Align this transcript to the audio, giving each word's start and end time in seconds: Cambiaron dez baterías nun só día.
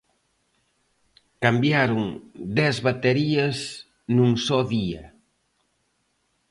Cambiaron 1.43 2.03
dez 2.59 2.75
baterías 2.87 3.57
nun 4.15 4.31
só 4.45 4.59
día. 4.73 5.03